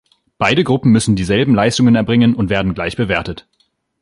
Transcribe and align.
Beide 0.39 0.63
Gruppen 0.63 0.91
müssen 0.91 1.15
dieselben 1.15 1.53
Leistungen 1.53 1.93
erbringen 1.93 2.33
und 2.33 2.49
werden 2.49 2.73
gleich 2.73 2.97
bewertet. 2.97 3.47